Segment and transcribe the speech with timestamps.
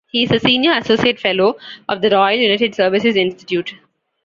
[0.09, 1.57] He is a Senior Associate Fellow
[1.87, 3.75] of the Royal United Services Institute.